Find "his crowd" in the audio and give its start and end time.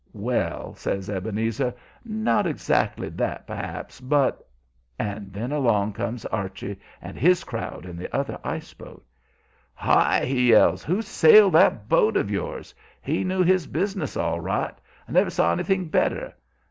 7.19-7.85